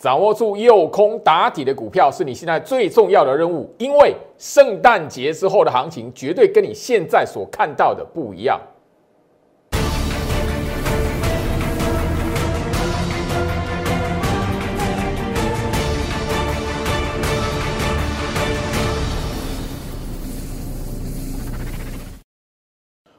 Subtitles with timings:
[0.00, 8.58] 掌握住右空打底的股票是你现在最重要的任务，因为圣诞节之后的行情绝对跟你现在所看到的不一样。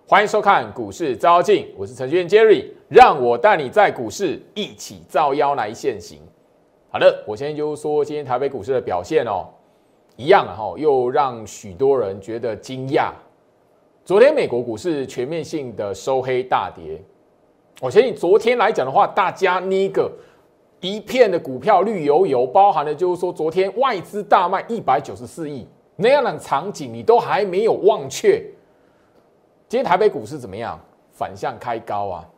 [0.08, 6.18] 欢迎收看股市招妖镜，我是程序员 Jerry，让我带你在股市一起招妖来现行。
[6.94, 9.48] 好的，我先就说今天台北股市的表现哦，
[10.18, 13.14] 一样啊哈，又让许多人觉得惊讶。
[14.04, 17.02] 昨天美国股市全面性的收黑大跌，
[17.80, 20.12] 我相信昨天来讲的话，大家那个
[20.82, 25.66] 一片的股票绿油油，包含的就是说昨天外资大卖一百九十四亿
[25.96, 28.44] 那样的场景，你都还没有忘却。
[29.70, 30.78] 今天台北股市怎么样？
[31.14, 32.30] 反向开高啊！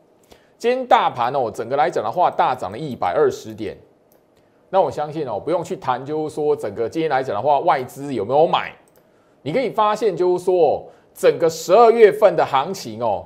[0.60, 3.76] 今天大盘哦，整个来讲的话，大涨了一百二十点。
[4.74, 8.74] 那我相信哦，不用去谈，就是说整个今天来讲的话，外资有没有买？
[9.44, 13.24] 你可以发现，就是说整个十二月份的行情哦，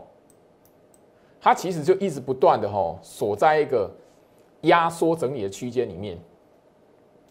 [1.39, 3.89] 它其实就一直不断的哈锁在一个
[4.63, 6.19] 压缩整理的区间里面。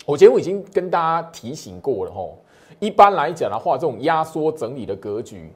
[0.07, 2.27] 我节目已经跟大家提醒过了哈，
[2.81, 5.53] 一般来讲的话，这种压缩整理的格局。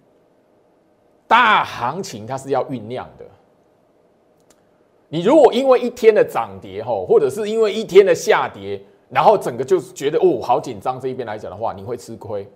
[1.27, 3.25] 大行情它是要酝酿的。
[5.13, 12.49] 你如果因为一天的涨跌吼，或者是因为一天的下跌，然后整个就觉得哦好紧张，这一边来讲的话，你会吃亏。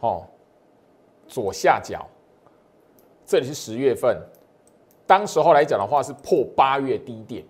[0.00, 0.24] 哦，
[1.28, 2.04] 左下角，
[3.24, 4.20] 这里是十月份，
[5.06, 7.44] 当时候来讲的话是破八月低点。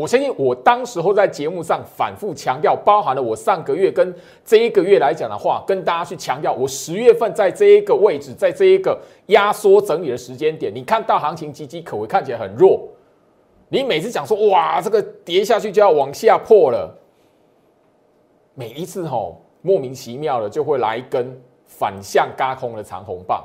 [0.00, 12.80] 我相信我当时候在节目上反复强调，包含了我上个月跟这一个月来讲的话，跟大家去强调，我十月份在这一个位置，在这一个压缩整理的时间点，你看到行情岌岌可危，看起来很弱。
[13.68, 16.96] 你每次讲说哇，这个跌下去就要往下破了，
[18.54, 23.44] 每一次吼莫名其妙的就会来一根反向嘎空的长红棒。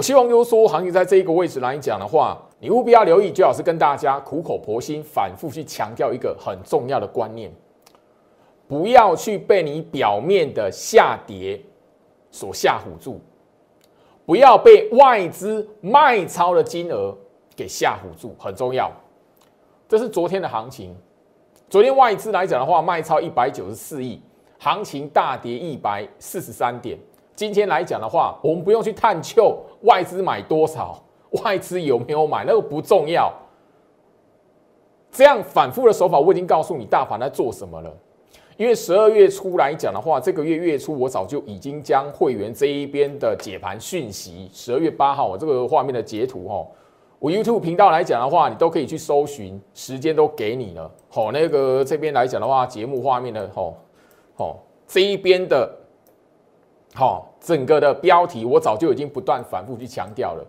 [0.00, 2.40] 我希望就是说行情在这一个位置来讲的话。
[2.58, 7.52] 你务必要留意，最好是跟大家苦口婆心、反复去强调一个很重要的观念：
[8.66, 11.60] 不要去被你表面的下跌
[12.30, 13.18] 所吓唬住，
[14.24, 17.14] 不要被外资卖超的金额
[17.54, 18.90] 给吓唬住，很重要。
[19.86, 20.96] 这是昨天的行情，
[21.68, 24.18] 昨天外资来讲的话，卖超一百九十四亿，
[24.58, 26.98] 行情大跌一百四十三点。
[27.34, 31.02] 今天来讲的话，我们不用去探究外资买多少。
[31.44, 33.32] 外资有没有买那个不重要，
[35.12, 37.96] 这样反复的手法我已经告诉你大盘在做什么了。
[38.56, 46.66] 因为十二月初来讲的话，这个月月初我早就已经将会员这一边的解盘讯息，十二月八号我这个画面的截图哦，
[47.20, 50.90] 我 YouTube 频道来讲的话，你都可以去搜寻，时间都给你了。
[51.08, 53.76] 好，那个这边来讲的话，节目画面的吼
[54.34, 55.72] 吼这一边的，
[56.94, 60.44] 好整个的标题我早就已经不断反复去强调了。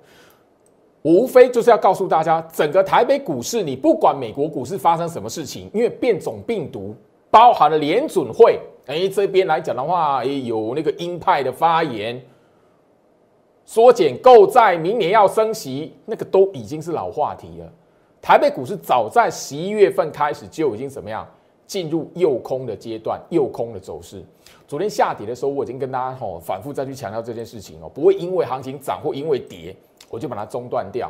[1.04, 6.96] 无非就是要告诉大家，整个台北股市，你不管美国股市发生什么事情，因为变种病毒
[7.32, 12.22] 包含了联准会，哎，这边来讲的话，也有那个鹰派的发言，
[13.66, 17.72] 缩减购债，明年要升息，那个都已经是老话题了。
[18.22, 21.28] 台北股市早在十一月份开始就已经怎么样
[21.72, 24.22] 进入诱空的阶段，诱空的走势。
[24.68, 29.74] 昨天下跌的时候，我已经跟大家吼反复再去强调这件事情哦，不会因为行情涨或因为跌。
[30.10, 31.10] 我就把它中断掉。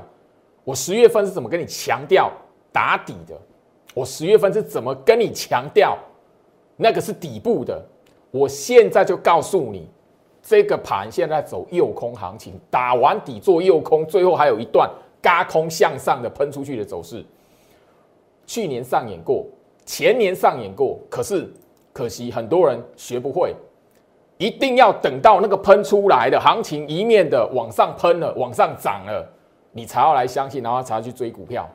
[0.64, 2.32] 我十月份是怎么跟你强调
[2.72, 3.36] 打底的？
[3.96, 5.98] 我十月份是怎么跟你强调
[6.78, 7.84] 那个是底部的？
[8.30, 9.90] 我现在就告诉你，
[10.44, 14.88] 这个盘现在走右空行情，打完底做右空，最后还有一段
[15.24, 17.26] 嘎空向上的喷出去的走势。
[18.46, 19.48] 去年上演过，
[19.92, 21.52] 前年上演过，可是
[21.92, 23.54] 可惜很多人学不会。
[24.38, 29.30] 一定要等到那个喷出来的行情一面的往上喷了，往上涨了，
[29.74, 31.70] 你才要来相信，然后才去追股票。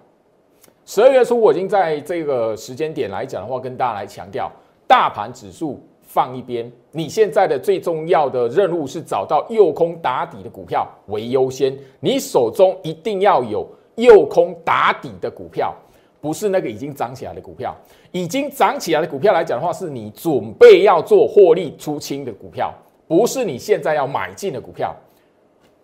[0.87, 4.51] 十二月初，我已经在这个时间点来讲的话，跟大家来强调，
[4.87, 15.75] 大盘指数放一边，你现在的最重要的任务是找到诱空打底的股票为优先，你手中一定要有诱空打底的股票。
[16.19, 17.77] 不是那个已经涨起来的股票，
[18.23, 22.73] 已经涨起来的股票来讲的话，是你准备要做获利出清的股票，
[23.07, 24.97] 不是你现在要买进的股票，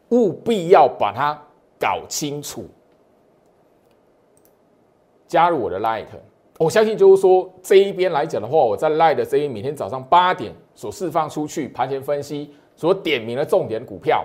[0.09, 1.39] 务必要把它
[1.79, 2.65] 搞清楚。
[5.27, 6.07] 加入我的 Light，
[6.59, 14.25] 我相信就是说这一边来讲的话，我在 Light 这一每天早上八点所释放出去盘前分析所点名的重点股票，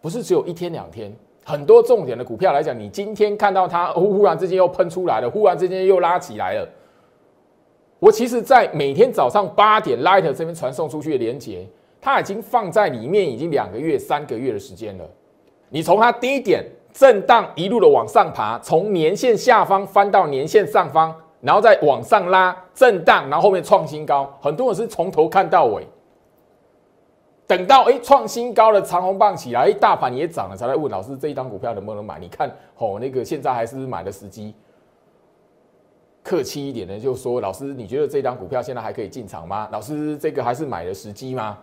[0.00, 1.14] 不是只有一天两天。
[1.44, 6.68] 很多重点的股票来讲，你今天看到它忽然之间又喷出来了，忽然之间又拉起来了。
[7.98, 11.66] 我其实，在每天早上八点，Light 这边传送出去的连接，
[12.00, 15.04] 它已经放在里面已经两个月、三个月的时间了。
[15.68, 25.86] 你从它低点震荡一路的往上爬，从年线下方翻到年线上方，然后再往上拉震荡，然后后面创新高，很多人是从头看到尾。
[27.52, 32.18] 等到哎创新高的长红棒起来，哎大盘也涨了，才来问老师这一张股票能不能买？
[32.18, 34.54] 你看哦，那个现在还是买的时机。
[36.22, 39.68] 客气一点的就说，老师你觉得这张股票现在还可以进场吗？
[39.70, 41.58] 老师这个还是买的时机吗？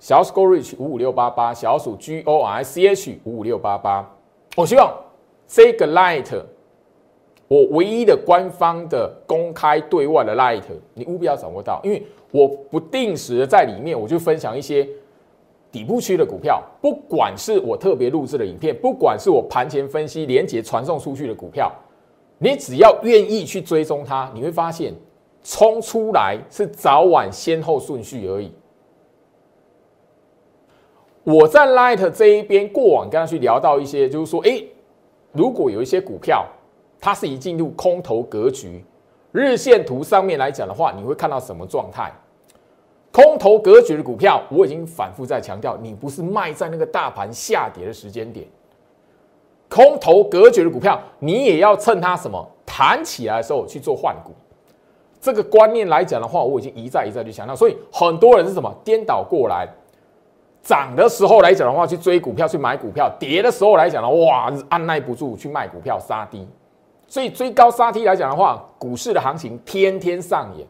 [0.00, 4.04] 小鼠 GoRich 五五六八八，小鼠 G O R C H 五五六八八。
[4.56, 4.92] 我希望
[5.46, 6.42] 这个 Light，
[7.46, 12.04] 我唯一的官方的公开对外的 Light，你务必要掌握到，因为。
[12.34, 14.84] 我不定时的在里面，我就分享一些
[15.70, 21.70] 底部区的股票，不管是我特别录制的影片，不管是我盘前分析连接传送出去的股票，
[22.38, 24.92] 你只要愿意去追踪它，你会发现
[25.44, 28.50] 冲出来是早晚先后顺序而已。
[31.22, 34.60] 我在 Light 这一边过往跟他去聊到一些，就是说，哎，
[35.30, 36.44] 如果有一些股票
[37.00, 38.84] 它是已进入空头格局，
[39.30, 42.12] 日线图上面来讲的话，你会看到什么状态？
[43.14, 48.44] 空头格局的股票，我已经反复在强调，你不是卖在那个大盘下跌的时间点。
[49.68, 54.32] 空头格局的股票，你也要趁它什么弹起来的时候去做换股。
[55.20, 57.54] 这个观念来讲的话，我已经一再一再去强调。
[57.54, 59.68] 所以很多人是什么颠倒过来，
[60.60, 66.44] 涨的时候来讲的话去追股票去买股票，跌的时候来讲的哇按耐不住去卖股票杀低。
[67.06, 70.66] 所以追高杀低来讲的话，股市的行情天天上演。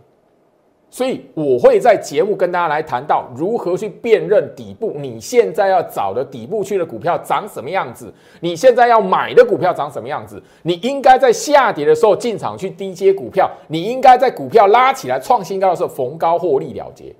[0.95, 17.13] 所以我会在节目跟大家来谈到如何去辨认底部，你现在要找的底部区的股票长什么样子，你现在要买的股票长什么样子，你应该在下跌的时候进场去低接股票，你应该在股票拉起来创新高的时候逢高获利了结。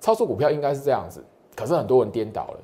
[0.00, 2.58] 操作股票应该是这样子，可是很多人颠倒了。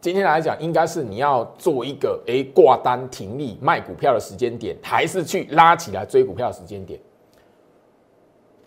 [0.00, 6.98] 今天来讲，应该是你要做一个诶挂单停利卖股票的时间点，还是去拉起来追股票的时间点？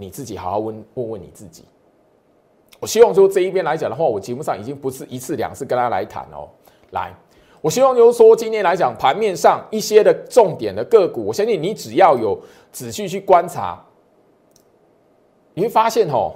[0.01, 1.65] 你自己好好问问问你自己。
[2.79, 6.47] 我希望说这一边来讲的话，我节目上已经不是一次两次跟大家来谈哦。
[6.91, 7.13] 来，
[7.59, 12.39] 我希望就是说今天来讲盘面上一些的重点的个股，我相信你只要有
[12.71, 13.83] 仔细去观察，
[15.53, 16.33] 你会发现哦，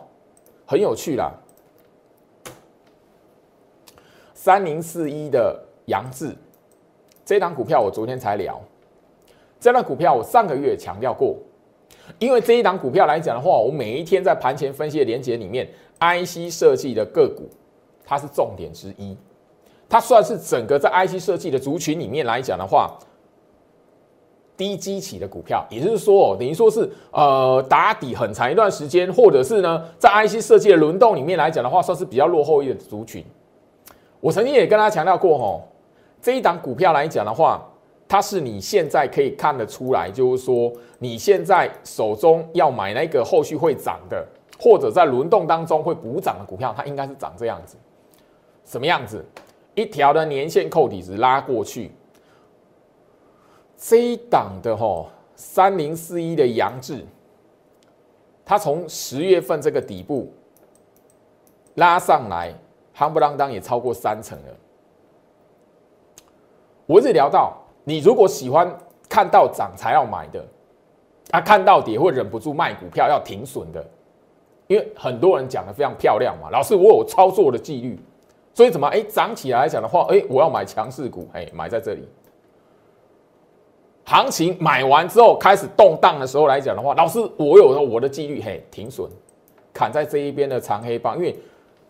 [0.66, 1.32] 很有趣啦。
[4.34, 6.36] 三零四一的杨志，
[7.24, 8.62] 这档股票我昨天才聊，
[9.58, 11.38] 这档股票我上个月强调过。
[12.20, 15.68] 因为这一档股票来讲的话，我每一天在盘前分析的连接里面
[16.00, 17.50] ，IC 设计的个股，
[18.04, 19.18] 它是重点之一，
[19.88, 22.98] 它算是整个在 IC 设计的族群里面来讲的话，
[24.58, 33.24] 低基企的股票，也就是说哦，等于说是呃打底很长一段时间，或者是呢在 IC 设计的轮动里面来讲的话，算是比较落后一点的族群。
[34.20, 35.62] 我曾经也跟大家强调过吼，
[36.22, 37.66] 这一档股票来讲的话。
[38.14, 44.24] 它是你现在可以看得出来，就是说你现在手中要买那个后续会涨的，
[44.60, 47.76] 或者在轮动当中会补涨的股票，它应该是长这样子，
[48.66, 49.26] 什么样子？
[49.74, 51.90] 一条的年线扣底值拉过去，
[53.76, 57.04] 这一档的吼三零四一的杨志，
[58.46, 60.32] 它从十月份这个底部
[61.74, 62.54] 拉上来，
[62.96, 64.56] 夯不啷当也超过三成了。
[66.86, 67.58] 我一直聊到。
[67.84, 68.72] 你如果喜欢
[69.10, 70.46] 看到涨才要买的，
[71.32, 73.86] 啊，看到跌会忍不住卖股票要停损的，
[74.68, 78.00] 因为很多人讲的非常漂亮嘛，老师我有操作的纪律，
[78.54, 82.08] 所以怎么哎涨起来讲的话，哎我要买强势股，哎买在这里，
[84.06, 89.10] 行情买完之后开始动荡的时候来讲的话，老师我有我的纪律，嘿停损，
[89.74, 91.36] 砍在这一边的长黑棒，因为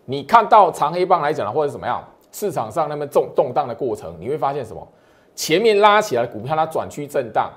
[0.04, 4.86] 你看到长黑棒来讲的话是怎么样，市场上那么重动荡的过程，你会发现什么？
[5.34, 7.52] 前面拉起来股票，它转区震荡。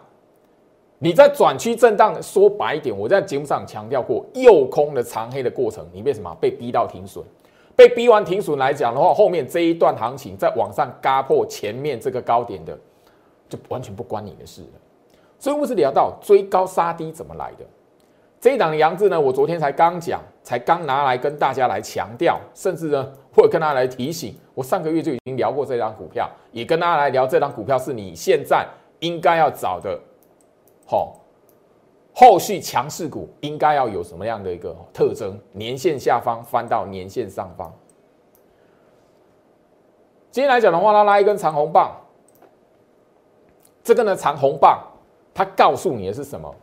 [0.99, 7.23] 你在转区震荡，说白一点，我在节目上强调过，右空的长黑的过程，你为什么被逼到停损？
[7.75, 12.75] 被逼完停损来讲的话，后面这一段行情在往上嘎破前面这个高点的，
[13.47, 14.79] 就完全不关你的事了。
[15.37, 17.65] 所以，我是聊到追高杀低怎么来的。
[18.41, 24.35] 这一档的阳字呢，我昨天才刚讲，才刚拿来跟大家来强调，甚至呢，或者跟大家来提醒。
[24.55, 28.67] 我上个月就已经聊过这张股票，也跟大家来聊这张股票是你现在
[28.99, 29.99] 应该要找的，
[30.87, 31.15] 好，
[32.15, 35.39] 后续强势股应该要有什么样的一个特征？
[35.51, 37.71] 年线下方翻到年线上方，
[40.31, 41.95] 今天来讲的话，它拉一根长红棒，
[43.83, 44.81] 这个呢长红棒，
[45.35, 46.55] 它告诉你的是什么？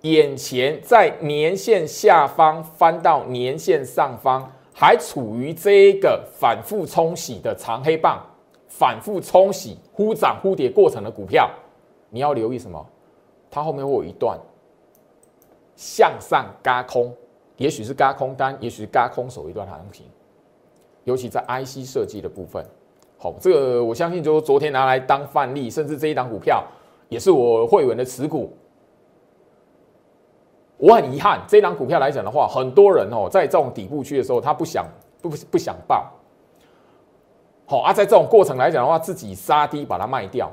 [0.00, 8.20] 眼前在年线下方翻到年线上方，还处于这一个反复冲洗的长黑棒，
[8.68, 11.50] 反复冲洗忽涨忽跌过程的股票，
[12.10, 12.84] 你要留意什么？
[13.50, 14.38] 它后面会有一段
[15.76, 17.14] 向上嘎空，
[17.56, 20.06] 也许是嘎空单，也许是嘎空手一段行情，
[21.04, 22.64] 尤其在 IC 设计的部分。
[23.18, 26.64] 好，这个我相信就是昨天拿来当范例，甚至这一档股票
[27.10, 28.56] 也是我会员的持股。
[30.82, 34.84] 我很遗憾，这档股票来讲的话，很多人哦，在这种底部区的时候，他不想
[35.20, 36.10] 不不想报，
[37.66, 40.50] 好啊，在这种过程来讲的话，自己杀低把它卖掉，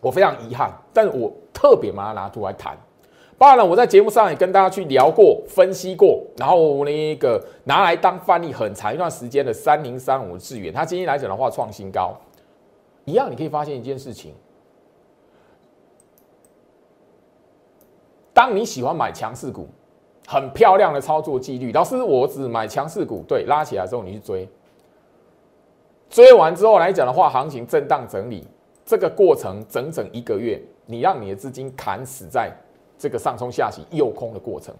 [0.00, 2.76] 我非常遗憾，但是我特别把它拿出来谈。
[3.38, 12.16] 当然，我在节目上也跟大家去聊过、分析过，然后那个拿来当范例很长一段时间的三零三五智远，它今天来讲的话创新高，
[13.04, 14.34] 一样你可以发现一件事情。
[18.38, 19.66] 当你喜欢买强势股，
[20.24, 21.72] 很漂亮的操作纪律。
[21.72, 24.48] 老师，我只买强势股，对，拉起来之后你去追，
[26.08, 28.46] 追完之后来讲的话，行情震荡整理，
[28.84, 32.48] 这个过程整整一个月，你让你的资金砍死在
[32.96, 34.72] 这个上冲下洗诱空的过程，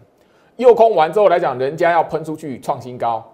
[0.55, 3.29] 诱空完之后来讲，人家要喷出去创新高，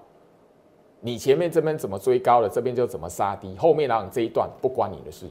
[1.00, 5.28] 你前面这边怎么追高了，这边就怎么杀低，后面让这一段不关你的事。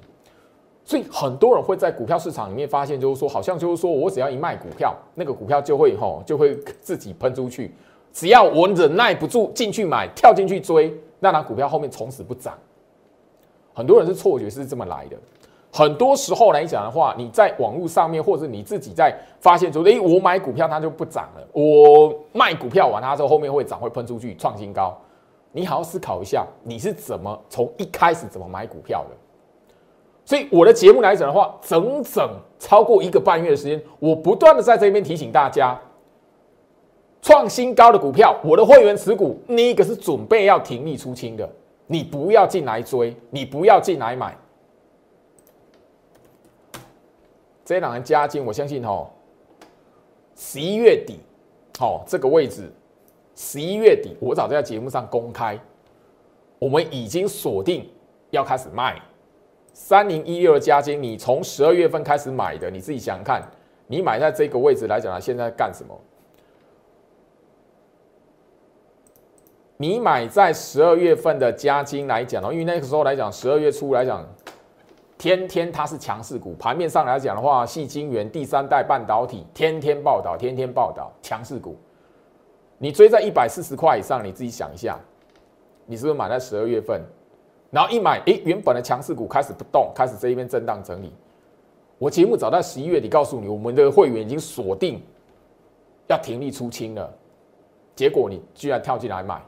[0.86, 7.74] 所以很多人会在股票市场里面发现，就是说，好像就是说我只要一卖股票，那个股票就会吼就会自己喷出去。
[8.12, 12.54] 只要我忍耐不住进去买，跳进去追，那拿股票后面从此不涨。
[13.74, 15.18] 很多人是错觉是这么来的。
[15.72, 24.96] 很多时候来讲的话，你在网络上面或者你自己在发现说，哎，我买股票它就不涨了，我卖股票完它之后后面会涨会喷出去创新高。
[25.52, 29.16] 你好好思考一下，你是怎么从一开始怎么买股票的？
[30.25, 35.77] 所以我的节目来讲的话，整整超过一个半月的时间，我不断的在这边提醒大家，
[37.22, 41.50] 创新高的股票，我的会员持股，那一个是准备要停利出清的，
[41.88, 44.38] 你不要进来追，你不要进来买。
[47.65, 49.10] 这两人加金，我相信哦，
[50.36, 51.20] 十一月底，
[51.80, 52.72] 哦这个位置，
[53.36, 55.60] 十一月底，我早在节目上公开，
[56.60, 57.89] 我们已经锁定
[58.32, 59.01] 要开始卖。
[59.74, 63.42] 三零一六的加金，你从十二月份开始买的，你自己想想看，
[63.88, 66.00] 你买在这个位置来讲，它现在干什么？
[69.77, 74.24] 你买在十二月份的加金来讲哦，因为那个时候来讲，十二月初来讲，
[75.18, 81.75] 天天它是强势股，盘面上来讲的话，细晶圆、第三代半导体，天天报道，天天报道强势股。
[82.77, 85.00] 你追在一百四十块以上，你自己想一下，
[85.86, 87.01] 你是不是买在十二月份？
[87.74, 91.12] 然后一买，哎，原本的强势股开始不动，开始这一边震荡整理。
[91.98, 95.01] 我节目早在十一月底告诉你，我们的会员已经锁定
[96.08, 97.12] 要停利出清了。
[97.96, 99.42] 结果你居然跳进来买，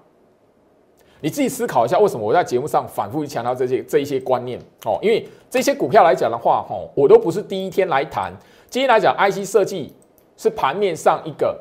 [1.22, 4.60] 你自己思考一下，为什么我在节目上反复强调这些这一些观念？
[4.86, 8.34] 哦，因为这些股票来讲的话，哦，我都不是第一天来谈。
[8.72, 9.94] 今天来讲，IC 设计
[10.36, 11.56] 是盘面上一个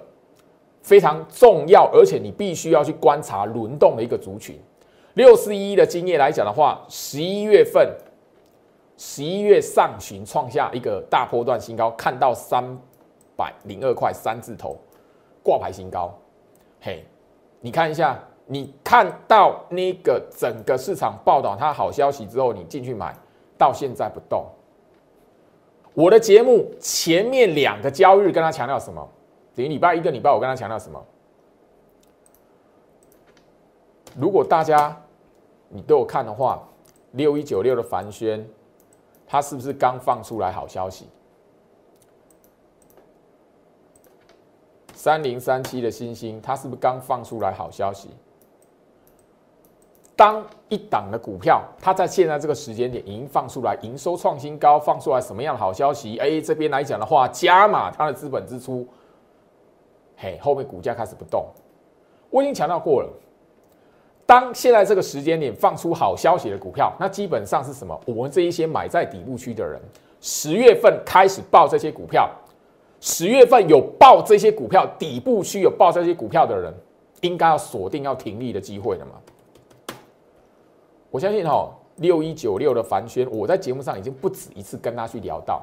[0.81, 4.59] 非常重要，而且你必须要去观察轮动的一个族群。
[5.15, 7.97] 六四一的经验来讲的话，十一月份，
[8.97, 12.65] 十一月上旬创下一个大波段新高，看到三
[13.37, 14.77] 百零二块三字头
[15.43, 16.13] 挂牌新高。
[16.81, 17.05] 嘿，
[17.61, 23.17] 你看一下，你看到那个整个市场报道它好消息之后，你进去买，
[23.57, 24.45] 到现在不动。
[25.95, 29.09] 我的节目前面两个交易日跟他强调什么？
[29.55, 31.01] 等于礼拜一个礼拜，我跟他强调什么？
[34.17, 35.01] 如果大家
[35.69, 36.63] 你都有看的话，
[37.13, 38.47] 六一九六的凡轩，
[39.27, 41.09] 它是不是刚放出来好消息？
[44.93, 48.11] 三零三七的星星，它是不是刚放出来好消息？
[50.17, 56.17] 当一档的股票，它在现在这个时间点已经放出来营收创新高，放出来什么样的好消息？
[56.19, 58.87] 哎，这边来讲的话，加码它的资本支出，
[60.17, 61.47] 嘿，后面股价开始不动。
[62.31, 63.09] 我已经强调过了。
[64.27, 67.99] 当现在这个时间点放出好消息的股票，那基本上是什么？
[68.07, 69.79] 我们这一些买在底部区的人，
[70.21, 72.31] 十月份开始报这些股票，
[73.01, 76.73] 十月份有报这些股票底部区有报这些股票的人，
[77.21, 79.13] 应该要锁定要停利的机会了嘛？
[81.11, 85.63] 我相信哈，六一九六的凡轩，我在节目上已经不止一次跟他去聊到，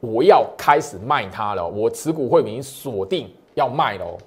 [0.00, 4.18] 我要开始卖它了，我持股会已经锁定要卖了。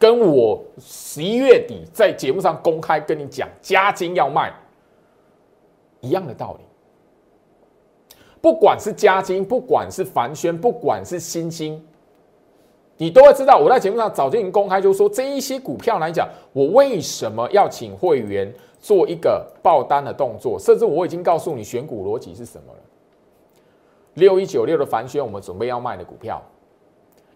[0.00, 4.50] 跟我十一月底在节目上公开跟你讲，加金要卖，
[6.00, 6.64] 一样的道理。
[8.40, 11.86] 不管是嘉金，不管是凡轩，不管是新兴，
[12.96, 13.58] 你都会知道。
[13.58, 22.78] 我在节目上早就已经公开，就说这一些股票来讲，我为什么要请会员做一个爆单的动作，甚至我已经告诉你选股逻辑是什么了。
[24.14, 26.42] 六一九六的凡轩，我们准备要卖的股票，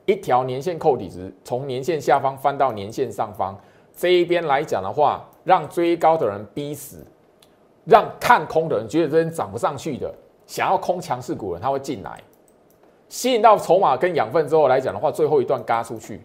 [0.07, 3.57] 一条年线扣底值，从年线下方翻到年线上方，
[3.97, 7.05] 这一边来讲的话，让追高的人逼死，
[7.85, 10.15] 让看空的人觉得这边涨不上去的。
[10.47, 12.23] 想要空强势股人，他会进来，
[13.09, 16.21] 吸引到筹码跟养分之后来讲的话，最后一段嘎出去，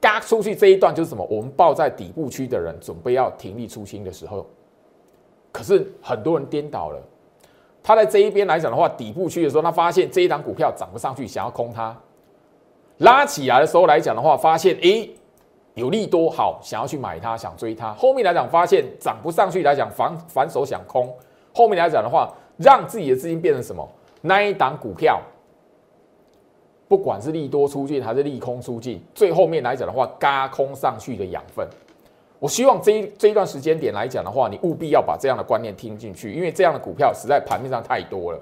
[0.00, 1.22] 嘎出去这一段就是什么？
[1.28, 4.46] 我们抱在底部区的人准备要停利出清的时候，
[5.52, 6.98] 可是很多人颠倒了，
[7.82, 11.94] 他在这一边来讲的话，底部区的时候，他发现这一档股票涨不上去，想要空它，
[13.02, 15.08] 拉起来的时候来讲的话，发现诶
[15.74, 21.14] 有利多好，想要去买它，想追它，后面来讲发现涨不上去来讲反反手想空，
[21.54, 22.32] 后面来讲的话。
[22.58, 23.88] 让自己的资金变成什么？
[24.20, 25.20] 那一档股票，
[26.86, 31.66] 不管是利多出尽还是利空出尽，最后面来讲的话，嘎空上去的养分。
[32.38, 38.38] 我希望这一这一段时间点来讲的话，你务必要把这样的观念听进去，因为这样的股票实在盘面上太多了。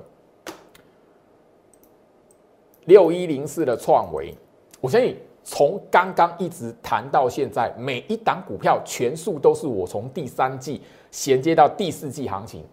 [2.87, 4.35] 六一零四的创维，
[4.81, 12.65] 我相信从刚刚一直谈到现在，每一档股票全数都是我从第三季衔接到第四季行情。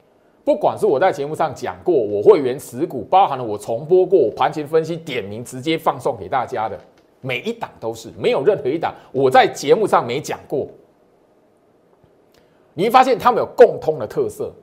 [0.45, 6.79] 不管是我在节目上讲过，我会员持股，包含了我重播过我盘前分析点名，直接放送给大家的
[7.19, 10.67] 每一档都是，没有任何一档我在节目上没讲过。
[12.73, 14.53] 你会发现他们有共通的特色。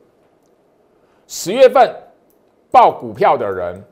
[1.27, 1.95] 十月份
[2.71, 3.83] 报股票的人，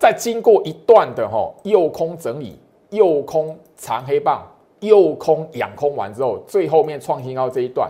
[0.00, 4.42] 在经过一段的哈右空整理、右空长黑棒、
[4.80, 7.86] 右空养空完之后，最后面创新高这一段。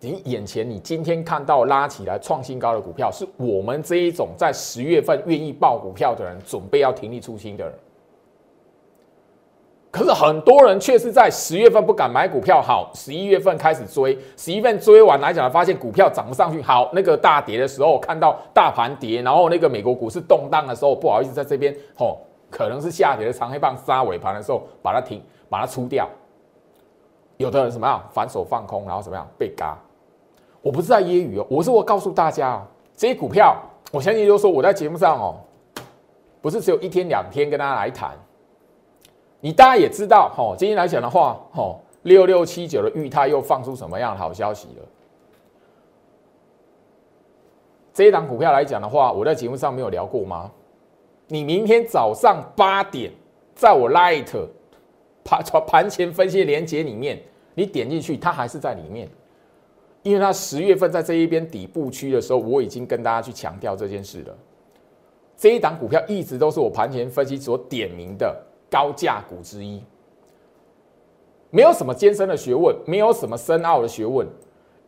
[0.00, 7.74] 你眼前，你今天看到拉起来创新高的股票，是我们这一种在十月份愿意报股票的人，准备要停利出清的人。
[9.96, 22.18] 可是很多人却是在十月份不敢买股票，好，十一月份开始追，十一月份追完来讲，发现股票涨不上去，好，那个大跌的时候，看到大盘跌，然后那个美国股市动荡的时候，不好意思，在这边，吼，
[22.50, 26.06] 可能是下跌的长黑棒杀尾盘的时候，把它停，把它出掉。
[27.38, 29.78] 有的人什么样反手放空，然后怎么样被嘎。
[30.60, 32.62] 我不是在揶揄哦，我是我告诉大家哦，
[32.94, 33.56] 这些股票，
[33.90, 35.36] 我相信就是说我在节目上哦，
[36.42, 38.10] 不是只有一天两天跟大家来谈。
[39.40, 44.84] 你大家也知道，哈，今天来讲的话，哈，六六七九的裕泰又放出什么样的好消息了？
[47.92, 50.50] 这一档股票来讲的话，我在节目上没有聊过吗？
[51.28, 53.10] 你明天早上八点，
[53.54, 54.32] 在我 Light
[55.24, 57.20] 盘盘前分析连接里面，
[57.54, 59.08] 你点进去，它还是在里面。
[60.02, 64.36] 因为它十月份在这一边底部区的时候，我已经跟大家去强调这件事了。
[65.36, 69.82] 这一档股票一直都是我盘前分析所点名的高价股之一，
[71.50, 74.26] 没有什么艰深的学问，没有什么深奥的学问，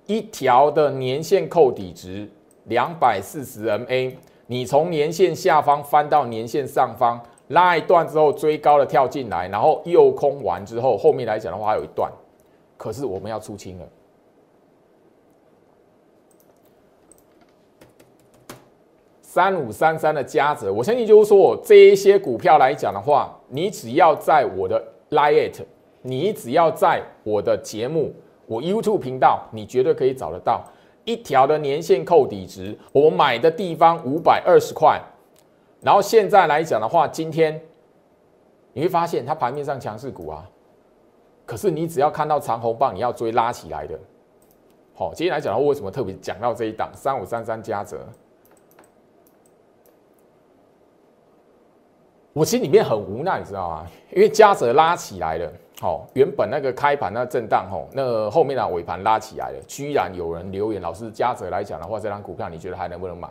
[0.06, 2.28] 一条的年线扣底值
[2.64, 4.14] 两百四十 MA，
[4.46, 12.12] 你从年线下方翻到年线上方拉一段之后追高的跳进来，然后右空完之后，后面来讲的话还有一段，
[12.76, 13.88] 可是我们要出清了。
[19.38, 25.60] 三五三三的加值，我相信就是说，这一些股票来讲的话，你只要在我的 Lite，
[26.02, 28.12] 你只要在我的节目，
[28.46, 30.64] 我 YouTube 频道，你绝对可以找得到
[31.04, 32.76] 一条的年限扣底值。
[32.90, 35.00] 我买的地方五百二十块，
[35.82, 37.60] 然后现在来讲的话，今天
[38.72, 40.42] 你会发现它盘面上强势股啊，
[41.46, 43.96] 可是你只要看到长红棒，你要追拉起来的。
[44.94, 48.04] 好，今天来讲的话，为什么特别讲到这一档三五三三加折？
[52.32, 53.86] 我心里面很无奈，你知道吗？
[54.14, 63.28] 因为嘉泽拉起来了，好，原本那个开盘那震荡，吼，那后面的尾盘拉起来了，居然有人留言，老师嘉泽来讲的话，这张股票你觉得还能不能买？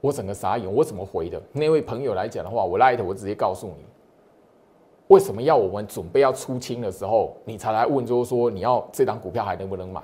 [0.00, 1.40] 我整个傻眼，我怎么回的？
[1.52, 3.84] 那位朋友来讲的话，我拉一头，我直接告诉你，
[5.06, 10.02] 为什么要我们准备要出清的时候，你才来问，就是说你要这张股票还能不能买？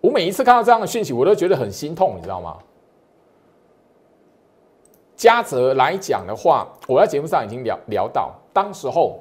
[0.00, 2.56] 我每一次看到这样的讯息，我都觉得很心痛，你知道吗？
[5.18, 9.18] 嘉泽来讲的话，我在节目上已经聊聊到，当时候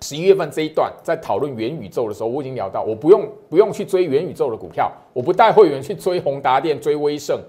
[0.00, 7.40] 十一月份这一段在讨论元宇宙的时候，我已经聊到，我不用不用去追元宇宙的股票，我不带会员去追宏达电、追威盛，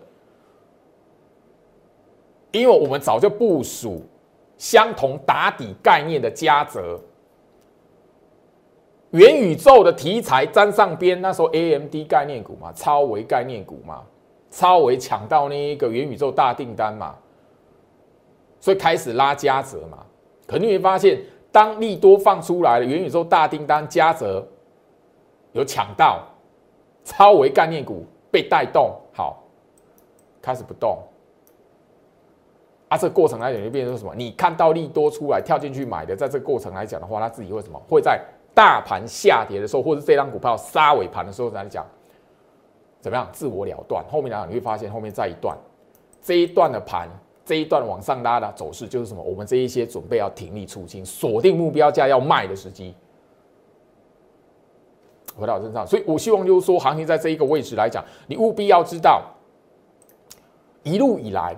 [2.52, 4.04] 因为我们早就部署
[4.60, 7.02] 相同打底概念的嘉泽，
[9.10, 14.04] 元宇宙的题材沾上边，那时候 A M D 概念股嘛，超维概念股嘛，
[14.52, 17.16] 超维抢到那一个元宇宙大订单嘛，
[18.62, 19.98] 所以开始拉加折嘛。
[20.48, 21.22] 可你会发现，
[21.52, 24.48] 当利多放出来了，元宇宙大订单加折
[25.52, 26.26] 有抢到，
[27.04, 29.44] 超维概念股被带动，好，
[30.42, 30.98] 开始不动。
[32.88, 34.14] 啊，这个过程来讲就变成什么？
[34.16, 37.82] 你看到利多出来跳进去买的，在这个过程来讲的话，他自己会什么？
[37.90, 38.22] 会在
[38.54, 41.86] 大盘下跌的时候，或者这张股票杀尾盘的时候来讲，
[43.00, 43.26] 怎么样？
[43.32, 44.04] 自我了断。
[44.10, 45.58] 后面来讲你会发现，后面再一段，
[46.22, 47.08] 这一段的盘，
[47.46, 49.22] 这一段往上拉的走势就是什么？
[49.22, 52.94] 我们这一些准备要停利出清，锁定目标价要卖的时机，
[55.36, 55.86] 回到我身上。
[55.86, 59.24] 所以我希望就是说，行情在这一个位置来讲，你务必要知道，
[60.84, 61.58] 一路以来。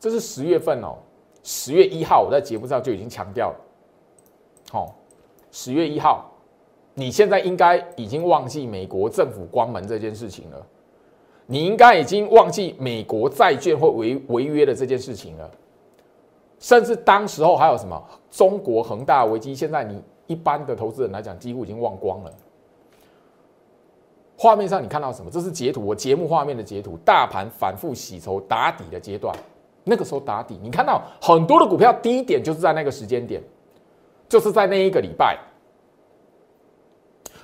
[0.00, 0.96] 这是十月份哦，
[1.42, 3.56] 十月一号我在节目上就已经强调了，
[4.70, 4.94] 好，
[5.50, 6.30] 十月一号，
[6.94, 10.66] 你现在应该已经忘记美国政府关门这件事情了，
[11.50, 15.50] 你应该已经忘记美国债券会违违约的这件事情了，
[16.58, 17.98] 甚至当时候还有什么
[18.30, 22.30] 中国恒大危机，现在你一般的投资人来讲几乎已经忘光了。
[24.36, 25.30] 画面上你看到什么？
[25.30, 29.34] 这是截图，我节目画面的截图，大盘反复洗筹打底的阶段。
[29.84, 33.42] 那个时候打底，你看到很多的股票低点就是在那个时间点，
[34.28, 35.38] 就是在那一个礼拜。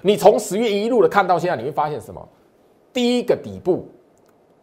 [0.03, 2.29] 你从十月一路的看到现在，你会发现什么？
[2.93, 3.89] 第一个底部，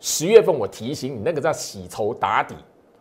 [0.02, 2.54] 十月份我提醒你，那个叫洗筹打底，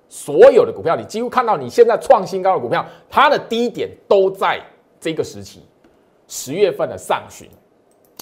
[0.08, 4.60] 所有的股票你几乎看到你现在创新高的股票，它的低点都在
[5.00, 5.62] 这个时期，
[6.28, 7.48] 十月份的上旬，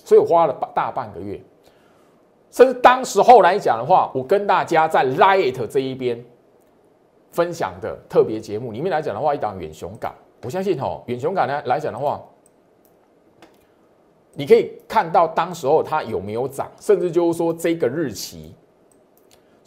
[0.03, 1.39] 所以我花了大半个月，
[2.51, 6.25] 甚至当时候来讲的话，我跟大家在 Light 这一边。
[7.31, 12.21] 分享的特别节目里面来讲的话，一档远雄港，我相信哦，远雄港呢来讲的话，
[14.33, 18.55] 你可以看到当时候它有没有涨，甚至就是说这个日期，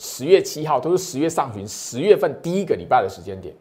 [0.04, 3.54] 十月七号都是十月上旬，十月份第一个礼拜的时间点。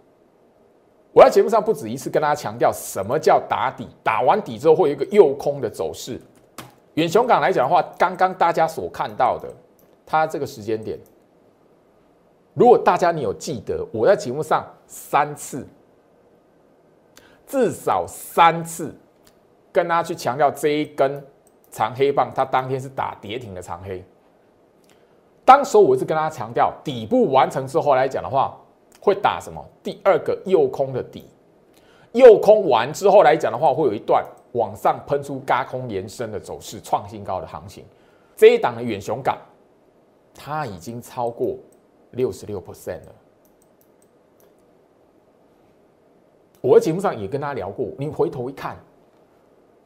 [1.12, 6.18] 我在节目上不止一次跟大家强调，什么叫打底，打完底之后会有一个诱空的走势。
[6.94, 9.53] 远雄港来讲的话，刚刚大家所看到的，
[10.07, 10.98] 它这个时间点。
[12.55, 15.66] 如果大家你有记得，我在节目上三次，
[17.46, 18.94] 至少三次
[19.70, 21.22] 跟大家去强调这一根
[21.70, 24.03] 长黑棒，它当天是打跌停的长黑。
[25.44, 28.57] 当时我是跟大家强调，底部完成之后来讲的话，
[29.00, 29.64] 会打什么？
[29.83, 31.24] 第二个右空的底，
[32.12, 37.85] 右空完之后来讲的话，会有一段往上喷出嘎空延伸的走势，创新高的行情。
[38.37, 39.37] 这一档的远雄港，
[40.35, 41.57] 它已经超过。
[42.14, 43.14] 六十六 percent 了。
[46.61, 48.76] 我在节目上也跟大家聊过，你回头一看，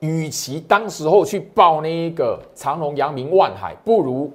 [0.00, 4.32] 与其当时候去报那个长隆、阳明、万海，不如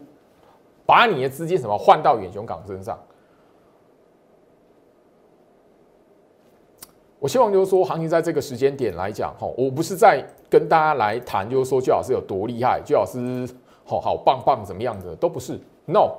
[0.90, 2.98] 把你的资金什么换到远雄港身上。
[7.20, 13.48] 我希望就是说，行情在这个时间点来讲，哈，我不是在跟大家来谈，就是说，最好是有多厉害，最好是
[13.86, 16.10] 好好棒棒怎么样的，都不是，no，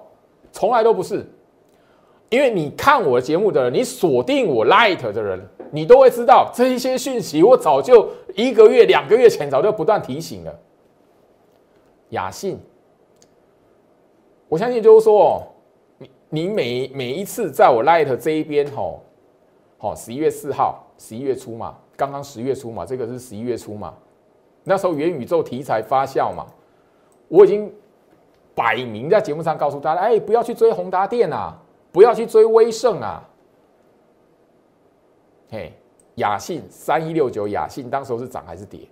[0.53, 1.27] 从来都不是。
[2.29, 5.41] 因为你看我的节目的人，你锁定我 Light 的人，
[5.73, 7.43] 你都会知道这一些讯息。
[7.43, 10.57] 我早就一个月、两个月前早就不断提醒了。
[12.11, 12.57] 雅信，
[14.51, 15.43] 我相信就是说，
[15.97, 19.01] 你你每每一次在我 Light 这一边，吼，
[19.79, 23.95] 好，十一月四号，十一月初嘛，刚刚十月初嘛，这个是十一月初嘛，
[24.65, 26.45] 那时候元宇宙题材发酵嘛，
[27.29, 27.73] 我已经
[28.55, 31.57] 摆明在节目上告诉大家，哎，不要去追宏达电啊。
[31.93, 33.29] 不要去追威盛啊！
[35.51, 35.73] 嘿，
[36.15, 38.83] 雅信三一六九，雅信当时候是涨还是跌？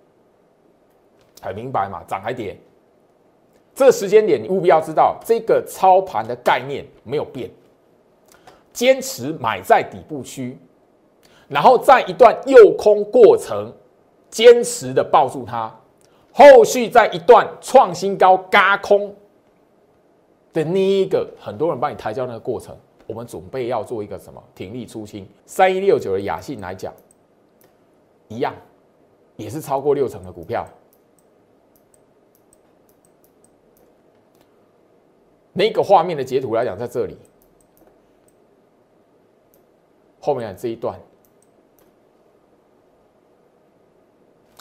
[1.41, 2.59] 很明白嘛，涨还跌？
[3.79, 7.49] 这个时间点你务必要知道，这个操盘的概念没有变，
[8.73, 10.57] 坚持买在底部区，
[11.47, 13.71] 然后在一段诱空过程，
[14.29, 15.73] 坚持的抱住它，
[16.33, 19.15] 后续在一段创新高嘎空
[20.51, 22.75] 的那一个，很多人帮你抬轿那个过程。
[23.07, 25.25] 我们准备要做一个什么停利出清？
[25.45, 26.93] 三一六九的雅信来讲，
[28.27, 28.53] 一样，
[29.37, 30.67] 也是超过六成的股票。
[35.59, 37.17] 那个画面的截图来讲，在这里，
[40.21, 40.97] 后面的这一段，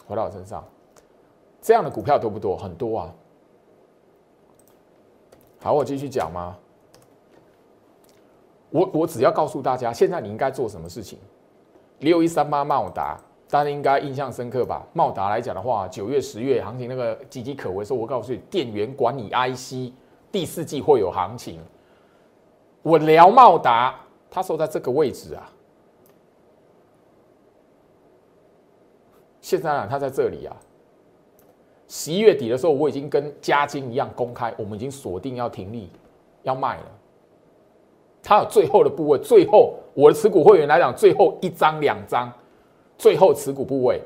[0.04, 0.66] 回到我身上，
[1.62, 2.56] 这样的股票多不多？
[2.56, 3.14] 很多啊。
[5.60, 6.58] 好，我继续讲吗？
[8.70, 11.16] 我我只要告诉大家，现在你应该做什么事情。
[12.00, 13.16] 六一三八茂达，
[13.48, 14.84] 大家应该印象深刻吧？
[14.92, 19.94] 茂达来讲的话，九月、十月行情那个岌岌可危，说我告诉你，电源管理 IC
[20.30, 21.60] 第四季会有行情。
[22.82, 23.98] 我聊茂达，
[24.30, 25.50] 他说在这个位置啊，
[29.40, 30.56] 现在啊，他在这里啊。
[31.88, 35.90] 十一月底的时候，我已经跟嘉金一样公开，我们已经锁定要停利，
[36.42, 36.86] 要卖了。
[38.22, 42.30] 它有最后的部位，最后我的持股会员来讲，最后一张两张，
[42.98, 44.02] 最后持股部位。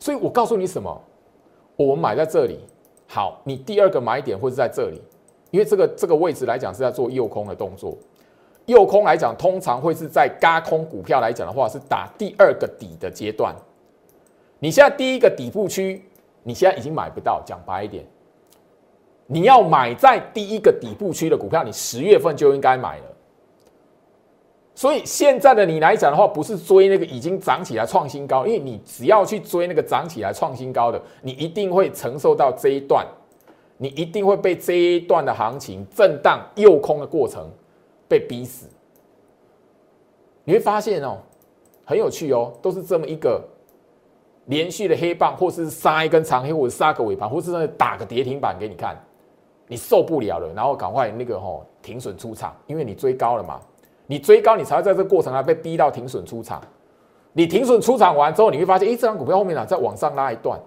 [0.00, 1.00] 所以我告诉你什么？
[1.76, 2.58] 我们买在这里，
[3.08, 5.00] 好，你第二个买点会是在这里，
[5.50, 7.96] 因为这个这个位置来讲是在做右空的动作。
[8.66, 13.54] 右空来讲，通常会是在嘎空股票来讲的话，是打第二个底的阶段。
[14.60, 16.04] 你现在第一个底部区，
[16.44, 17.42] 你现在已经买不到。
[17.44, 18.04] 讲白一点，
[19.26, 23.04] 你要买在第一个底部区的股票，你十月份就应该买了。
[24.74, 33.06] 所以现在的你来讲的话，不是追那个已经涨起来创新高，因为你只要去追那个涨起来创新高的，你一定会承受到这一段，
[33.76, 37.50] 你一定会被这一段的行情震荡诱空的过程。
[38.08, 38.68] 被逼死，
[40.44, 41.16] 你会发现哦，
[41.82, 43.42] 很有趣哦，都是这么一个
[44.44, 49.02] 连续的黑棒，或是杀一根长黑，或者杀个尾盘，或是打个跌停板给你看，
[49.66, 53.58] 你受不了了，然后赶快那个吼停损出场，因为你追高了嘛，
[54.12, 56.60] 你追高，你才会在这个过程啊被逼到停损出场。
[57.32, 60.60] 你停损出场完之后，你会发现，哎，这张股票后面呢再往上拉一段，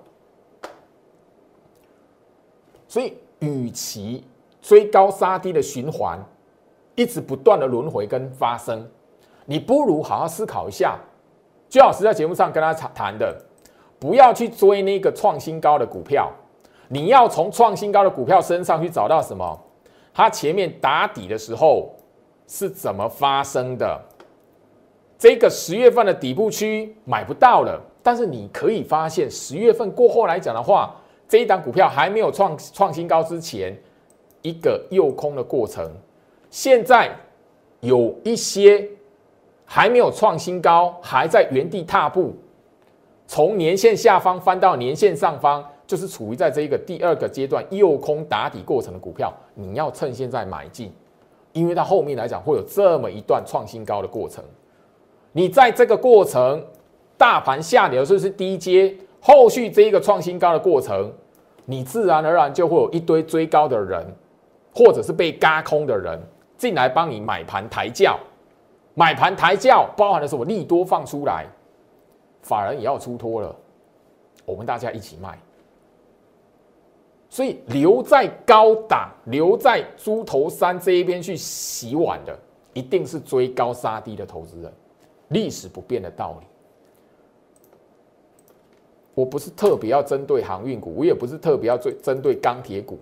[2.87, 4.23] 所以与其
[4.63, 6.19] 追高杀低的循环。
[6.95, 8.83] 一直不断的轮回跟发生，
[9.45, 10.97] 你不如好好思考一下。
[11.69, 13.37] 最老师在节目上跟他谈的，
[13.99, 16.31] 不要去追那个创新高的股票，
[16.87, 19.61] 你要从创新高的股票身上去找到什么？
[20.13, 21.93] 它前面打底的时候
[22.47, 24.01] 是怎么发生的？
[25.17, 30.95] 这个十月份的底部区买不到了，但是你可以发现十月份过后来讲的话，
[31.27, 33.75] 这一档股票还没有创创新高之前，
[34.41, 35.89] 一个诱空的过程。
[36.51, 37.09] 现在
[37.79, 38.87] 有一些
[39.65, 42.35] 还没有创新高，还在原地踏步，
[43.25, 50.93] 从年线下方翻到年线上方，就是处于在这一个第二个阶段诱空打底过程的股票，你要趁现在买进，
[51.55, 54.43] 因为它后面来讲会有这么一段创新高的过程。
[55.31, 56.61] 你在这个过程，
[57.17, 61.09] 大盘下跌的时候是低阶，后续这一个创新高的过程，
[61.63, 64.05] 你自然而然就会有一堆追高的人，
[64.75, 66.21] 或者是被嘎空的人。
[66.57, 68.19] 进来帮你买盘抬轿，
[68.93, 71.45] 买盘抬轿包含的是我利多放出来，
[72.41, 73.55] 法人也要出脱了，
[74.45, 75.37] 我们大家一起卖。
[77.35, 82.33] 所以留在高档、留在猪头山这一边去洗碗的，
[82.71, 84.71] 一定是追高杀低的投资人，
[85.27, 86.47] 历史不变的道理。
[89.13, 92.97] 我不是特别要针对航运股，我也不是特别要追针对钢铁股。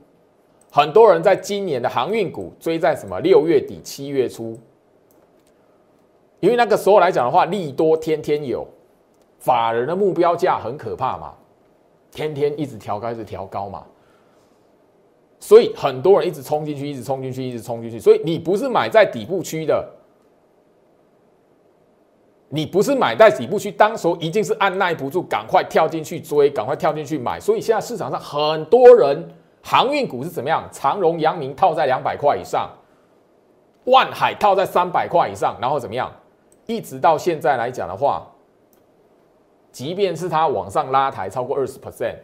[0.71, 4.57] 很多人在今年的航运股追在什么六月底七月初，
[6.39, 8.67] 因为那个时候来讲的话，利多天天有，
[9.37, 11.35] 法人的目标价很可怕嘛，
[12.09, 13.85] 天天一直调高，一直调高嘛，
[15.43, 17.99] 所以很多人一直冲进去，一直冲进去，一直冲进去。
[17.99, 19.86] 所以你不是买在底部区的，
[22.47, 27.41] 你不是买在底部区，当时候一定是按耐不住，赶快跳进去追，赶快跳进去买。
[27.41, 29.29] 所以现在市场上很多人。
[29.65, 30.67] 航运股是怎么样？
[30.73, 32.69] 长荣、阳明套在两百块以上，
[33.86, 36.12] 万海套在三百块以上，然后怎么样？
[36.65, 38.27] 一直到现在来讲的话，
[39.71, 42.17] 即便是它往上拉抬超过二十 percent，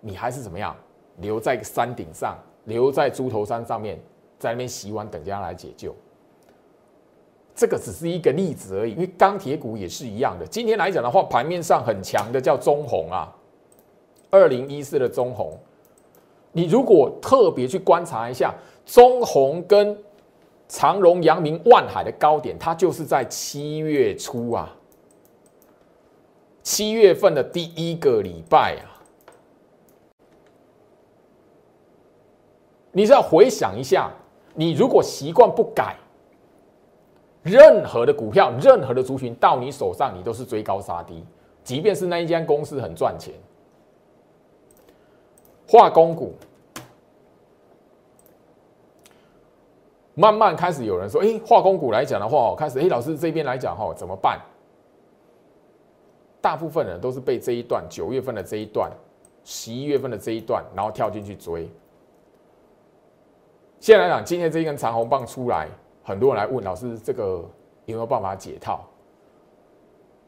[0.00, 0.76] 你还是怎么样？
[1.18, 3.98] 留在山顶上，留在猪头山上面，
[4.38, 5.94] 在那边洗碗等家来解救。
[7.54, 10.46] 这个只是一个例子而已，因为钢铁股也是一样的。
[10.46, 13.34] 今天来讲的话，盘面上很强的叫中红啊，
[14.30, 15.58] 二零一四的中红。
[16.52, 19.96] 你如果特别去观察一下中红跟
[20.68, 24.76] 长荣、阳明、万海的高点，它就是在七月初啊，
[26.62, 28.95] 七月份的第一个礼拜啊。
[32.96, 34.10] 你是要回想一下，
[34.54, 35.94] 你如果习惯不改，
[37.42, 41.22] 任何的股票、任何的族群到你手上，你都是追高杀低，
[41.62, 43.34] 即便是那一间公司很赚钱。
[45.68, 46.32] 化工股
[50.14, 54.40] 慢慢开始有人说：“哎，化工股来讲的话，开始哎，老师这边来讲哈，怎么办？”
[56.40, 58.90] 大部分人都是被这一段九月份的这一段、
[59.44, 61.68] 十一月份的这一段，然后跳进去追。
[63.78, 65.68] 现在来讲，今天这一根长红棒出来，
[66.02, 67.44] 很多人来问老师，这个
[67.84, 68.80] 有没有办法解套？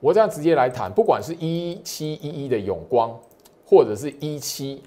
[0.01, 3.19] 我这样直接来谈，不管是一七一一的永光，
[3.67, 4.83] 或者是一七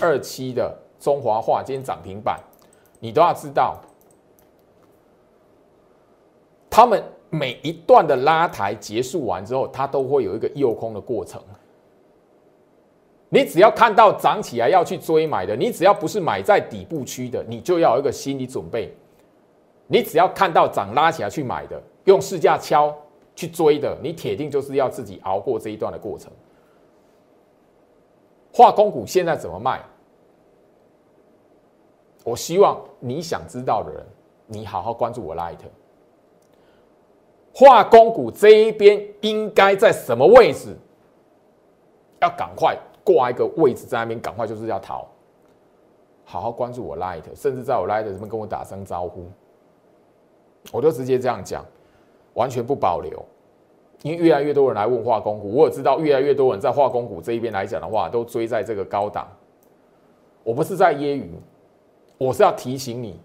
[0.00, 2.40] 二七的中华化，今天涨停板，
[2.98, 3.78] 你都要知道，
[6.68, 11.40] 他们每一段的拉抬结束完之后，它都会有一个诱空的过程。
[13.32, 18.92] 你只要看到涨起来要去追买的，你只要不是买在底部区的，你就要有一个心理准备。
[19.86, 22.92] 你只要看到涨拉起来去买的，用市价敲
[23.36, 26.30] 去追的，你铁定就是要自己熬过这一段的过程。
[28.52, 29.80] 化工股现在怎么卖？
[32.24, 34.04] 我希望你想知道的人，
[34.46, 35.56] 你好好关注我 Light。
[37.54, 40.76] 化工股这一边应该在什么位置？
[42.20, 42.76] 要赶快。
[43.04, 45.06] 挂一个位置在那边，赶快就是要逃。
[46.24, 49.24] 好好关注我 Light，甚至在我 Light 这边跟我打声招呼，
[50.72, 51.64] 我就直接这样讲，
[52.34, 53.20] 完全不保留。
[54.02, 59.28] 因为越来越多人来问化工股，我也知道越来越多人在化工股这一边来讲的话，都追在这个高档。
[60.42, 61.26] 我不是在揶揄，
[62.16, 63.20] 我是要提醒你，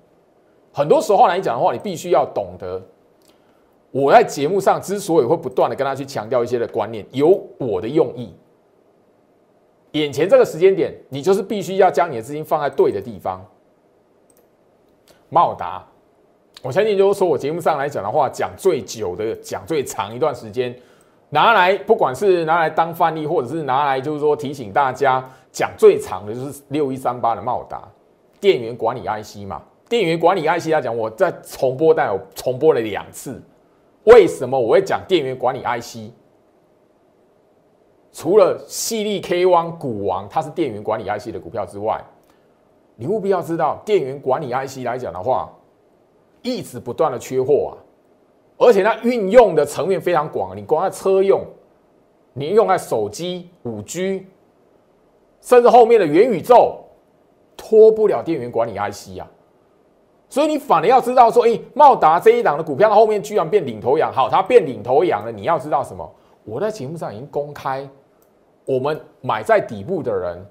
[0.73, 2.81] 很多时候来讲的话，你必须要懂得，
[3.91, 8.33] 我在节目上之所以会不断的跟他去强调一些的观念，有我的用意。
[9.99, 13.39] 眼前这个时间点，你就是必须要将你的资金放在对的地方。
[15.29, 15.85] 茂达，
[16.61, 20.75] 我相信就是说我节目上来讲的话，讲最久的，讲最长一段时间，
[21.29, 27.81] 拿来不管是拿来当范例，或者是拿来就是说提醒大家讲最长的，就是六一三八的茂达
[28.41, 29.63] 电源管理 IC 嘛。
[29.87, 33.41] 电源管理 IC 来讲，我在重播带有重播了两次。
[34.03, 36.11] 为什么我会讲电源管理 IC？
[38.15, 42.01] 除了细粒 K One 股王，它是电源管理 IC 的股票之外，
[42.95, 45.51] 你务必要知道，电源管理 IC 来讲的话，
[46.41, 47.75] 一直不断的缺货啊，
[48.57, 51.45] 而且它运用的层面非常广，你光在车用，
[52.31, 54.25] 你用在手机、五 G，
[55.41, 56.85] 甚至后面的元宇宙，
[57.57, 59.27] 脱不了电源管理 IC 啊，
[60.29, 66.09] 所以你反而要知道说，哎，茂达这一档的股票，它后面居然变领头羊，好，它变领头羊了，你要知道什么？
[66.45, 67.85] 我在节目上已经公开。
[68.65, 70.45] 我们买在底部的人，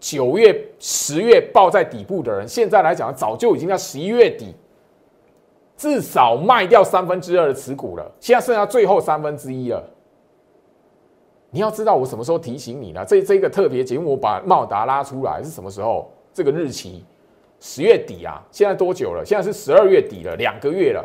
[0.00, 4.54] 九月、十月报在底部的人，现在来讲早就已经在十一月底，
[5.76, 8.10] 至少卖掉三分之二的持股了。
[8.18, 9.84] 现在剩下最后三分之一了。
[11.50, 13.04] 你要知道我什么时候提醒你呢？
[13.06, 16.10] 这这个特别节目，我把茂达拉出来是什么时候？
[16.32, 17.04] 这个日期
[17.58, 18.42] 十月底啊。
[18.50, 19.24] 现在多久了？
[19.24, 21.02] 现在是十二月底了，两个月了。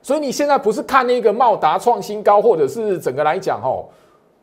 [0.00, 3.86] 所以你现在不是看那个茂达创新高，或者是整个来讲哦。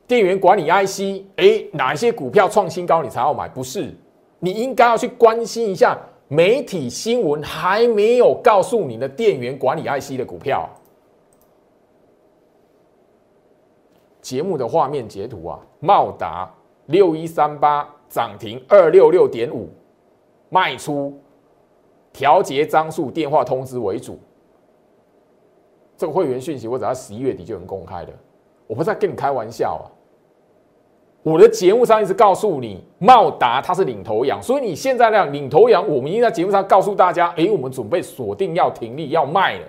[0.06, 3.48] 电源管理 IC，哎，哪一些股票创新高你才要买？
[3.48, 3.94] 不是，
[4.39, 10.70] 你应该要去关心一下媒体新闻还没有告诉你的电源管理 IC 的股票。
[14.22, 16.50] 节目的画面截图啊，茂达
[16.88, 19.70] 六一三八涨停二六六点五，
[20.50, 21.18] 卖出，
[22.12, 24.20] 调节张数电话通知为主。
[25.98, 28.13] 这个会员讯息我只要十一月底就能公开的。
[28.74, 29.86] 我不是在跟你开玩笑啊！
[31.22, 39.66] 我的节目上一直告诉你，茂达它是领头羊，所以你现在呢，领头羊，我们已经在节目上告诉大家，哎，我们准备锁定要停利要卖了。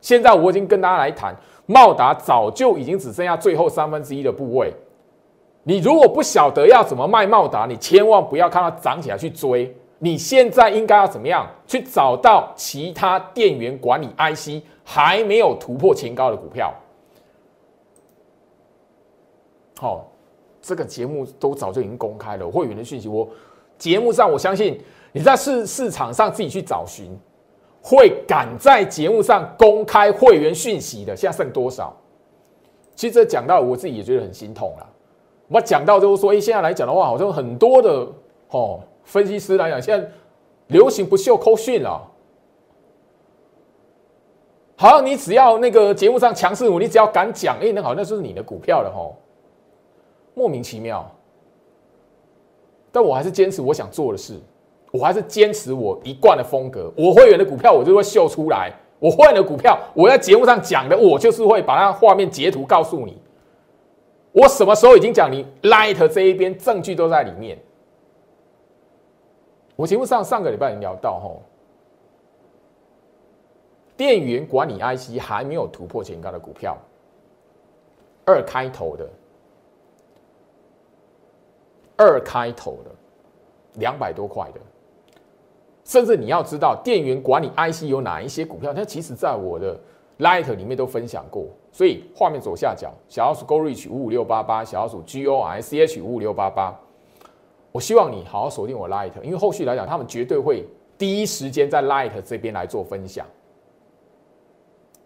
[0.00, 1.34] 现在我已经跟大家来谈，
[1.66, 4.72] 茂达早就已经只剩下最后三分之一的部位。
[5.64, 9.74] 你如果不晓得要怎么卖茂达，你千万不要看它涨起来去追。
[9.98, 16.72] 你现在应该要怎么样去找到其他电源管理 IC 还没有突破前高的股票？
[19.82, 20.08] 好，
[20.60, 23.08] 这个节目都早就已经公开了会员的讯息。
[23.08, 23.28] 我
[23.76, 27.10] 节目上，我相信你在市市场上自己去找寻，
[27.82, 31.92] 会敢在节目上公开会员讯息的，现在剩多少？
[32.94, 34.86] 其实这讲到我自己也觉得很心痛了。
[35.48, 38.06] 我讲到就是说，哎，现在来讲的话，好像很多的
[38.50, 40.08] 哦分析师来讲，现在
[40.68, 42.08] 流行不秀扣讯了。
[44.76, 49.16] 好像你只要那个节目上强势股，你只要敢讲，哎，那好，那就是你的股票了吼。
[50.34, 51.10] 莫名其妙，
[52.90, 54.40] 但我还是坚持我想做的事，
[54.90, 56.92] 我还是坚持我一贯的风格。
[56.96, 63.20] 我会员的股票我就会秀出来，我会员的股票我在节目上讲的，我就是会把它画面截图告诉你。
[64.32, 67.58] 我什么时候已经讲你 Light 这一边证据都在里面。
[69.76, 71.42] 我节目上上个礼拜聊到吼，
[73.96, 76.78] 电源管理 IC 还没有突破前高的股票，
[78.24, 79.06] 二开头的。
[81.96, 82.90] 二开头的
[83.74, 84.60] 两百多块的，
[85.84, 89.78] 甚至你要知道电源管理 IC 有哪一些股票，它其实在我的
[90.18, 91.46] Light 里面都分享过。
[91.70, 96.78] 所以画面左下角小老鼠 Go Reach 五五六八八，小老鼠 G O R C H 五五六八八。
[97.72, 100.66] 我希望你好好锁定我 Light，因为后续来讲，他们绝对会
[100.98, 103.26] 第一时间在 Light 这边来做分享，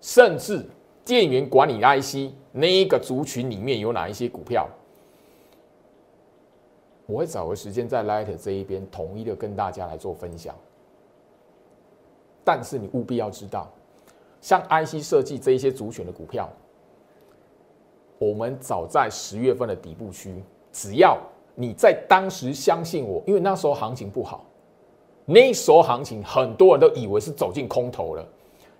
[0.00, 0.64] 甚至
[1.04, 4.68] 电源管理 IC 那一个族群里面有哪一些股票。
[7.06, 10.54] 我会找个时间在 Light 这一边统一的跟大家来做分享，
[12.44, 13.70] 但是你务必要知道，
[14.40, 16.48] 像 IC 设计这一些主选的股票，
[18.18, 20.42] 我们早在十月份的底部区，
[20.72, 21.16] 只要
[21.54, 24.44] 你在当时相信我，因为那时候行情不好，
[25.24, 28.26] 那时候行情很多人都以为是走进空头了，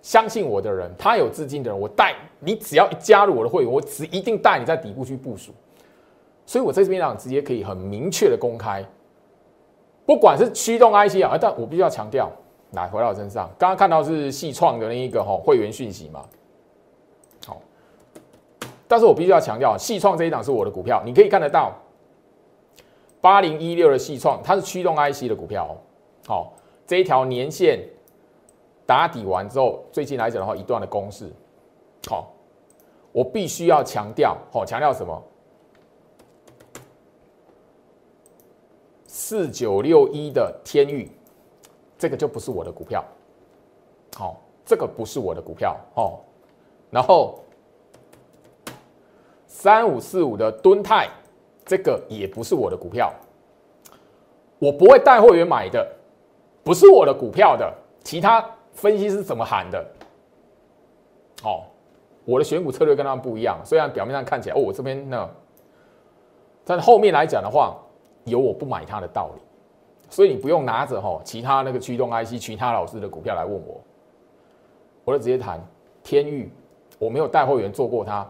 [0.01, 5.53] 相信我的人，他有资金的人，我带你只要一加入我的会员，我只一定带你在底部去部署。
[6.47, 8.81] 所以，我在这边讲，直接可以很明确的公开，
[10.05, 12.31] 不管是驱动 IC 啊，但我必须要强调，
[12.71, 16.23] 来回到我身上，刚刚看到是细创的那一个吼会员讯息嘛，
[17.45, 17.61] 好，
[18.87, 21.73] 但是我必须要强调，细创这一档是我的股票，你可以看得到，
[23.19, 25.75] 八零一六的细创，它是驱动 IC 的股票，
[26.25, 26.53] 好，
[26.85, 27.77] 这一条年线
[28.85, 31.29] 打底完之后，最近来讲的话，一段的攻势，
[32.07, 32.31] 好，
[33.11, 35.21] 我必须要强调，好，强调什么？
[39.27, 41.11] 四九六一的天域，
[41.97, 43.03] 这个就不是我的股票，
[44.15, 46.17] 好，这个不是我的股票哦。
[46.89, 47.37] 然后
[49.45, 51.09] 三五四五的敦泰，
[51.65, 53.13] 这个也不是我的股票，
[54.59, 55.85] 我不会带会员买的，
[56.63, 57.69] 不是我的股票的。
[58.05, 59.85] 其他分析师怎么喊的？
[61.43, 61.65] 哦，
[62.23, 65.29] 我的选股策略跟他们不一样，虽然表面上看起来哦，我这边呢，
[66.63, 67.75] 但后面来讲的话。
[68.27, 69.41] 有我不买它的道理，
[70.09, 73.81] 所以你不用拿着哈其他那个驱动 IC 其他老师的股票来问我，
[75.03, 75.59] 我就直接谈
[76.03, 76.51] 天域，
[76.99, 78.29] 我没有带会员做过它，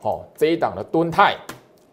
[0.00, 1.36] 好这一档的敦泰，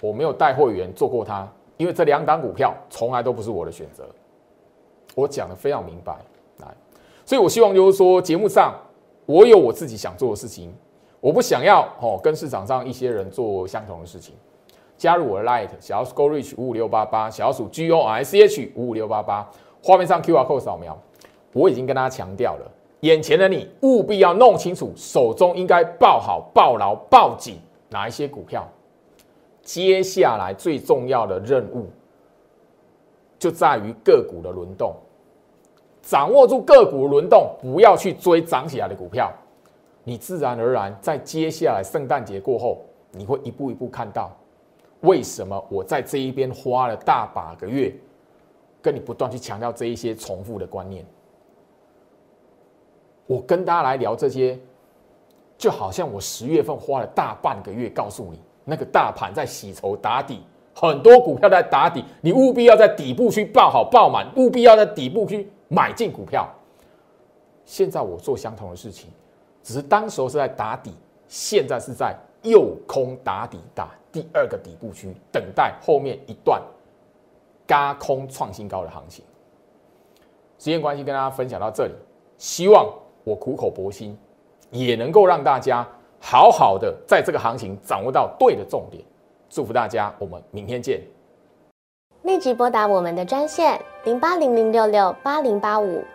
[0.01, 4.05] 我没有带会员做过它，因为这两档股票从来都不是我的选择，
[5.13, 6.17] 我讲的非常明白，
[6.59, 6.67] 来，
[7.25, 8.73] 所以我希望就是说节目上
[9.25, 10.73] 我有我自己想做的事情，
[11.19, 14.35] 我不想要哦跟市场上一些人做相同的事情。
[14.97, 19.49] 加入我的 Light 小鼠 Go Reach 五五六八八小鼠 G O R C H 五五六八八，
[19.83, 20.97] 画面上 Q R code 扫描，
[21.53, 22.71] 我已经跟大家强调了，
[23.01, 28.67] 眼前的你务必要弄清楚手中应该抱好、抱牢、抱紧哪一些股票。
[29.61, 31.87] 接下来最重要的任务
[33.39, 34.95] 就在于个股的轮动，
[36.01, 39.31] 掌握住个股轮动，不要去追涨起来的股票，
[40.03, 42.79] 你自然而然在接下来圣诞节过后，
[43.11, 44.31] 你会一步一步看到。
[45.05, 47.93] 为什么我在这一边花了大把个月，
[48.81, 51.05] 跟你不断去强调这一些重复的观念？
[53.27, 54.59] 我跟大家来聊这些，
[55.57, 60.41] 就好像我十月份花了大半个月告诉你，那个大盘在洗筹打底，
[60.75, 66.47] 很多股票在打底，你务必要在底部去抱好抱满，务必要在底部去买进股票。
[67.65, 69.09] 现在我做相同的事情，
[69.63, 70.91] 只是当时候是在打底，
[71.27, 73.89] 现在是在右空打底打。
[74.15, 76.61] 第二个底部区，等待后面一段
[77.67, 79.25] 嘎空创新高的行情。
[80.57, 81.91] 时间关系，跟大家分享到这里。
[82.37, 82.89] 希望
[83.25, 84.17] 我苦口婆心，
[84.71, 85.85] 也能够让大家
[86.21, 89.03] 好好的在这个行情掌握到对的重点。
[89.49, 91.01] 祝福大家，我们明天见。
[92.21, 96.01] 立即拨打我们的专线零八零零六六八零八五。